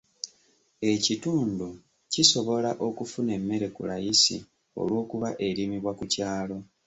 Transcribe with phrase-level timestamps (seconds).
[0.93, 1.67] Ekitundu
[2.11, 4.37] kisobola okufuna emmere ku layisi
[4.81, 6.57] olw'okuba erimibwa ku kyalo.